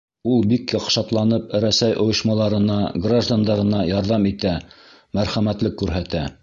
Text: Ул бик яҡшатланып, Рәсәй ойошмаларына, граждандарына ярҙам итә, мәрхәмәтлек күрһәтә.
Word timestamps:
Ул 0.35 0.39
бик 0.53 0.71
яҡшатланып, 0.75 1.51
Рәсәй 1.65 1.93
ойошмаларына, 2.05 2.79
граждандарына 3.05 3.87
ярҙам 3.93 4.27
итә, 4.35 4.59
мәрхәмәтлек 5.21 5.83
күрһәтә. 5.83 6.31